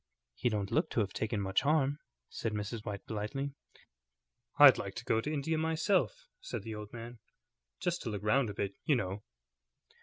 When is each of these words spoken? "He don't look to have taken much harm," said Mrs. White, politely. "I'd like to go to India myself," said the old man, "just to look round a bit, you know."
"He 0.33 0.49
don't 0.49 0.71
look 0.71 0.89
to 0.89 0.99
have 1.01 1.13
taken 1.13 1.39
much 1.39 1.61
harm," 1.61 1.99
said 2.27 2.53
Mrs. 2.53 2.83
White, 2.83 3.05
politely. 3.05 3.53
"I'd 4.57 4.79
like 4.79 4.95
to 4.95 5.05
go 5.05 5.21
to 5.21 5.31
India 5.31 5.59
myself," 5.59 6.25
said 6.39 6.63
the 6.63 6.73
old 6.73 6.91
man, 6.91 7.19
"just 7.79 8.01
to 8.01 8.09
look 8.09 8.23
round 8.23 8.49
a 8.49 8.55
bit, 8.55 8.73
you 8.83 8.95
know." 8.95 9.21